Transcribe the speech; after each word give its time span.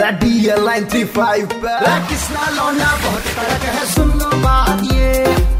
Three 0.00 1.02
five 1.04 1.48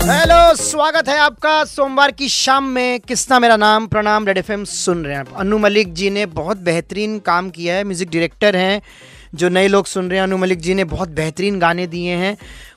hello 0.04 0.54
स्वागत 0.56 1.08
है 1.08 1.18
आपका 1.18 1.64
सोमवार 1.64 2.10
की 2.10 2.28
शाम 2.28 2.64
में। 2.64 3.00
किसना 3.00 3.38
मेरा 3.38 3.56
नाम, 3.56 3.86
प्रणाम 3.86 4.26
रेड 4.26 4.38
एफ़ 4.38 4.52
सुन 4.64 5.04
रहे 5.04 5.14
हैं 5.14 5.20
आप। 5.20 5.34
अनु 5.36 5.58
मलिक 5.58 5.92
जी 5.94 6.10
ने 6.10 6.24
बहुत 6.26 6.56
बेहतरीन 6.58 7.18
काम 7.18 7.50
किया 7.50 7.74
है 7.74 7.84
म्यूज़िक 7.84 8.10
डायरेक्टर 8.10 8.56
हैं, 8.56 8.80
जो 9.34 9.48
नए 9.48 9.68
लोग 9.68 9.86
सुन 9.86 10.08
रहे 10.10 10.18
हैं। 10.18 10.24
अनु 10.24 10.38
मलिक 10.38 10.60
जी 10.60 10.74
ने 10.74 10.84
बहुत 10.86 11.08
बेहतरीन 11.10 11.58
गाने 11.58 11.86
दिए 11.86 12.14
हैं, 12.14 12.36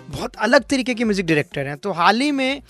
बहुत 0.09 0.35
अलग 0.35 0.63
तरीके 0.63 0.93
के 0.93 1.03
म्यूज़िक 1.03 1.25
डायरेक्टर 1.25 1.67
हैं। 1.67 1.77
तो 1.77 1.91
हाल 1.91 2.21
ही 2.21 2.31
में, 2.31 2.61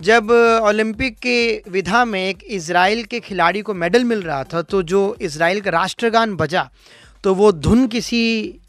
जब 0.00 0.30
ओलंपिक 0.64 1.18
के 1.18 1.62
विधा 1.70 2.04
में 2.04 2.28
एक 2.28 2.38
इसराइल 2.44 3.02
के 3.04 3.20
खिलाड़ी 3.20 3.60
को 3.62 3.74
मेडल 3.74 4.04
मिल 4.04 4.22
रहा 4.22 4.44
था 4.44 4.62
तो 4.62 4.82
जो 4.82 5.16
इसराइल 5.20 5.60
का 5.60 5.70
राष्ट्रगान 5.70 6.34
बजा 6.36 6.68
तो 7.24 7.34
वो 7.34 7.50
धुन 7.52 7.86
किसी 7.88 8.20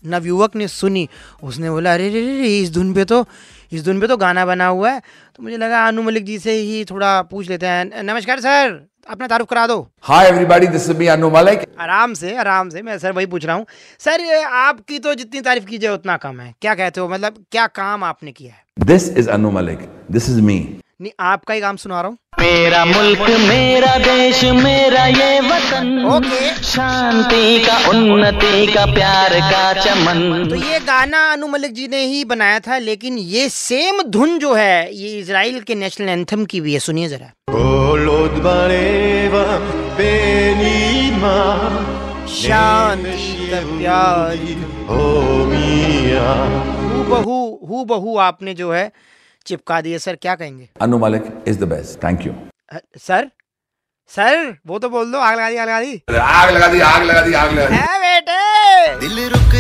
नवयुवक 0.05 0.55
ने 0.55 0.67
सुनी। 0.67 1.07
उसने 1.43 1.69
बोला 1.69 1.93
अरे 1.93 2.09
रे 2.09 2.21
रे 2.25 2.57
इस 2.59 2.73
धुन 2.73 2.93
पे 2.93 3.05
तो 3.05 3.25
इस 3.71 3.83
धुन 3.85 3.99
पे 3.99 4.07
तो 4.07 4.17
गाना 4.17 4.45
बना 4.45 4.67
हुआ 4.67 4.91
है। 4.91 4.99
तो 5.35 5.43
मुझे 5.43 5.57
लगा 5.57 5.85
अनु 5.87 6.01
मलिक 6.01 6.25
जी 6.25 6.37
से 6.39 6.51
ही 6.51 6.83
थोड़ा 6.85 7.21
पूछ 7.21 7.49
लेते 7.49 7.65
हैं। 7.65 8.03
नमस्कार 8.03 8.39
सर 8.39 8.79
अपना 9.09 9.27
तारुफ 9.27 9.47
करा 9.49 9.65
दो। 9.67 9.77
Hi 10.09 10.21
everybody, 10.27 10.67
this 10.71 10.87
is 10.89 10.97
me 10.99 11.07
Anu 11.15 11.31
Malik. 11.33 11.65
आराम 11.79 12.13
से 12.13 12.35
आराम 12.37 12.69
से 12.69 12.81
मैं 12.81 12.97
सर 12.99 13.11
वही 13.11 13.25
पूछ 13.25 13.45
रहा 13.45 13.55
हूँ। 13.55 13.65
सर 13.99 14.23
आपकी 14.43 14.99
तो 14.99 15.13
जितनी 15.15 15.41
तारीफ़ 15.41 15.65
की 15.65 15.77
जाए 15.77 15.93
उतना 15.93 16.15
कम 16.17 16.39
है। 16.39 16.53
क्या 16.61 16.75
कहते 16.75 17.01
हो? 17.01 17.07
मतलब 17.09 17.43
क्या 17.51 17.67
काम 17.75 18.03
आपने 18.03 18.31
किया 18.31 18.53
है? 18.53 18.63
This 18.85 19.09
is 19.17 19.29
Anu 19.29 19.51
Malik 19.51 19.87
this 20.11 20.29
is 20.29 20.41
me 20.41 20.57
नहीं 21.01 21.11
आपका 21.19 21.53
ही 21.53 21.61
काम 21.61 21.75
सुना 21.75 22.01
रहा 22.01 22.09
हूँ। 22.09 22.17
मेरा 22.45 22.83
मुल्क 22.85 23.19
मेरा 23.19 23.97
देश 23.97 24.43
मेरा 24.55 25.05
ये 25.05 25.39
वतन। 25.39 25.87
ओके। 26.07 26.63
शांति 26.63 27.59
का 27.59 27.77
उन्नति 27.89 28.67
का 28.67 28.85
प्यार 28.85 29.33
का 29.41 29.73
चमन। 29.73 30.19
तो 30.49 30.55
ये 30.55 30.79
गाना 30.79 31.21
अनु 31.31 31.47
मलिक 31.47 31.73
जी 31.73 31.87
ने 31.87 32.03
ही 32.05 32.25
बनाया 32.25 32.59
था 32.59 32.77
लेकिन 32.77 33.17
ये 33.17 33.49
सेम 33.49 34.01
धुन 34.07 34.37
जो 34.39 34.53
है 34.53 34.95
ये 34.95 35.09
इसराइल 35.19 35.59
के 35.61 35.75
नेशनल 35.75 36.09
एंथम 36.09 36.45
की 36.45 36.61
भी 36.61 36.73
है। 36.73 36.79
सुनिए 36.79 37.07
जरा। 37.07 37.31
शांति 42.35 43.49
का 43.51 43.59
प्यार। 43.77 44.37
हु 46.93 47.03
बहू 47.09 47.41
हु 47.69 47.83
बहू 47.85 48.17
आपने 48.17 48.53
जो 48.53 48.71
है 48.73 48.91
चिपका 49.47 49.81
दिए 49.81 49.99
सर 49.99 50.15
क्या 50.15 50.35
कहेंगे? 50.35 50.69
Anu 50.81 50.97
Malik 50.97 51.43
is 51.47 51.63
the 51.63 51.69
best. 51.71 51.99
Thank 51.99 52.21
you. 52.21 52.33
Uh, 52.73 52.77
sir? 52.97 53.31
Sir 54.07 54.57
वो 54.67 54.79
तो 54.79 54.89
बोल 54.89 55.11
दो 55.11 55.17
आग 55.17 55.35
लगा 55.35 55.49
दी 55.49 55.57
आग 55.57 55.67
लगा 55.67 55.81
दी। 55.81 56.01
आग 56.19 56.49
लगा 56.49 56.67
दी 56.67 56.79
आग 56.79 57.03
लगा 57.03 57.21
दी 57.21 57.33
आग 57.33 57.53
लगा 57.53 57.69
दी। 57.69 57.75
है 57.75 57.99
बेटे! 57.99 58.99
दिल 58.99 59.29
रुक 59.29 59.55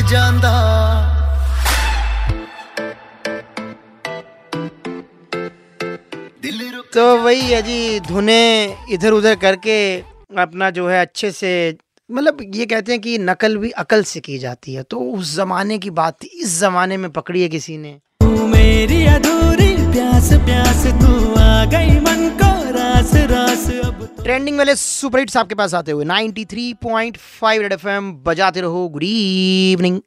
रुक 6.75 6.85
तो 6.93 7.17
वही 7.17 7.41
है 7.41 7.61
जी 7.61 7.99
धुने 7.99 8.77
इधर 8.89 9.11
उधर 9.11 9.35
करके 9.35 9.97
अपना 10.37 10.69
जो 10.69 10.87
है 10.87 11.01
अच्छे 11.01 11.31
से 11.31 11.77
मतलब 12.11 12.37
ये 12.55 12.65
कहते 12.65 12.91
हैं 12.91 13.01
कि 13.01 13.17
नकल 13.17 13.57
भी 13.57 13.71
अकल 13.71 14.03
से 14.03 14.19
की 14.19 14.37
जाती 14.37 14.73
है। 14.73 14.83
तो 14.83 14.99
उस 14.99 15.35
जमाने 15.35 15.77
की 15.77 15.89
बात 15.89 16.13
थी 16.23 16.27
इस 16.27 16.59
जमाने 16.59 16.97
में 16.97 17.11
पकड़ी 17.11 17.41
है 17.41 17.49
किसी 17.49 17.77
ने। 17.77 17.99
तू 18.21 18.47
मेरी 18.47 19.05
तो 23.27 24.23
ट्रेंडिंग 24.23 24.57
वाले 24.57 24.75
सुपर 24.75 25.19
हिट्स 25.19 25.37
आपके 25.37 25.55
पास 25.55 25.73
आते 25.73 25.91
हुए, 25.91 26.05
93.5 26.05 27.61
रेड 27.61 27.73
एफएम, 27.73 28.11
बजाते 28.13 28.61
रहो, 28.61 28.89
गुड 28.89 29.03
इवनिंग। 29.03 30.01